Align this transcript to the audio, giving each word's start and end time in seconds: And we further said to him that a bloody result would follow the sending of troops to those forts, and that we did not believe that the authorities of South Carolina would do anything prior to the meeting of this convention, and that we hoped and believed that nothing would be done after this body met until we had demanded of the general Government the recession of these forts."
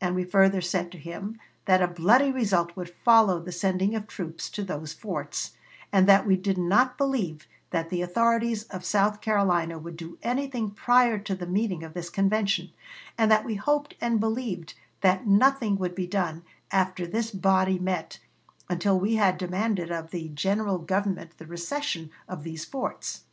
And 0.00 0.14
we 0.14 0.24
further 0.24 0.62
said 0.62 0.90
to 0.92 0.96
him 0.98 1.38
that 1.66 1.82
a 1.82 1.86
bloody 1.86 2.32
result 2.32 2.74
would 2.78 2.94
follow 3.04 3.38
the 3.38 3.52
sending 3.52 3.94
of 3.94 4.06
troops 4.06 4.48
to 4.48 4.62
those 4.64 4.94
forts, 4.94 5.52
and 5.92 6.08
that 6.08 6.26
we 6.26 6.36
did 6.36 6.56
not 6.56 6.96
believe 6.96 7.46
that 7.68 7.90
the 7.90 8.00
authorities 8.00 8.62
of 8.68 8.86
South 8.86 9.20
Carolina 9.20 9.78
would 9.78 9.98
do 9.98 10.16
anything 10.22 10.70
prior 10.70 11.18
to 11.18 11.34
the 11.34 11.44
meeting 11.46 11.82
of 11.84 11.92
this 11.92 12.08
convention, 12.08 12.70
and 13.18 13.30
that 13.30 13.44
we 13.44 13.56
hoped 13.56 13.96
and 14.00 14.18
believed 14.18 14.72
that 15.02 15.26
nothing 15.26 15.76
would 15.76 15.94
be 15.94 16.06
done 16.06 16.42
after 16.72 17.06
this 17.06 17.30
body 17.30 17.78
met 17.78 18.18
until 18.70 18.98
we 18.98 19.16
had 19.16 19.36
demanded 19.36 19.92
of 19.92 20.10
the 20.10 20.28
general 20.30 20.78
Government 20.78 21.36
the 21.36 21.44
recession 21.44 22.10
of 22.26 22.44
these 22.44 22.64
forts." 22.64 23.24